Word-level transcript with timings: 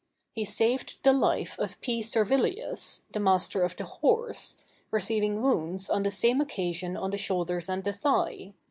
He 0.31 0.45
saved 0.45 0.97
the 1.03 1.13
life 1.13 1.59
of 1.59 1.79
P. 1.79 2.01
Servilius, 2.01 3.03
the 3.13 3.19
master 3.19 3.61
of 3.61 3.75
the 3.77 3.85
horse, 3.85 4.57
receiving 4.89 5.43
wounds 5.43 5.91
on 5.91 6.01
the 6.01 6.09
same 6.09 6.41
occasion 6.41 6.97
in 6.97 7.11
the 7.11 7.17
shoulders 7.19 7.69
and 7.69 7.83
the 7.83 7.93
thigh. 7.93 8.55